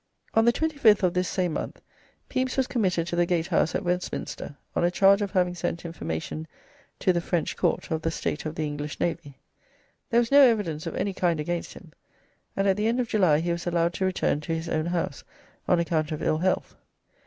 On 0.33 0.45
the 0.45 0.51
25th 0.51 1.03
of 1.03 1.13
this 1.13 1.27
same 1.29 1.53
month 1.53 1.79
Pepys 2.27 2.57
was 2.57 2.65
committed 2.65 3.05
to 3.05 3.15
the 3.15 3.27
Gatehouse 3.27 3.75
at 3.75 3.83
Westminster 3.83 4.57
on 4.75 4.83
a 4.83 4.89
charge 4.89 5.21
of 5.21 5.29
having 5.29 5.53
sent 5.53 5.85
information 5.85 6.47
to 6.97 7.13
the 7.13 7.21
French 7.21 7.55
Court 7.55 7.91
of 7.91 8.01
the 8.01 8.09
state 8.09 8.43
of 8.47 8.55
the 8.55 8.65
English 8.65 8.99
navy. 8.99 9.37
There 10.09 10.19
was 10.19 10.31
no 10.31 10.41
evidence 10.41 10.87
of 10.87 10.95
any 10.95 11.13
kind 11.13 11.39
against 11.39 11.75
him, 11.75 11.91
and 12.57 12.67
at 12.67 12.77
the 12.77 12.87
end 12.87 12.99
of 12.99 13.09
July 13.09 13.41
he 13.41 13.51
was 13.51 13.67
allowed 13.67 13.93
to 13.93 14.05
return 14.05 14.41
to 14.41 14.55
his 14.55 14.67
own 14.67 14.87
house 14.87 15.23
on 15.67 15.79
account 15.79 16.11
of 16.11 16.23
ill 16.23 16.39
health. 16.39 16.75